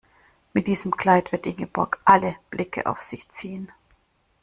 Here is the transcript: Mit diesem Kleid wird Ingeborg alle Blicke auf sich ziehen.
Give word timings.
Mit 0.53 0.65
diesem 0.65 0.97
Kleid 0.97 1.31
wird 1.31 1.45
Ingeborg 1.45 1.99
alle 2.05 2.35
Blicke 2.49 2.87
auf 2.87 3.01
sich 3.01 3.29
ziehen. 3.29 3.71